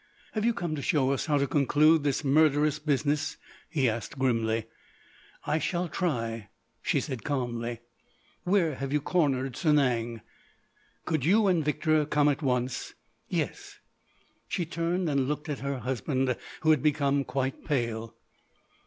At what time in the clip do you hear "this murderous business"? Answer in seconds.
2.03-3.37